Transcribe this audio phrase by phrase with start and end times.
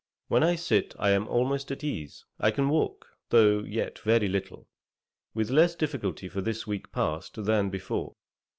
[0.29, 4.27] When I sit I am almost at ease, and I can walk, though yet very
[4.27, 4.67] little,
[5.35, 8.15] with less difficulty for this week past, than before.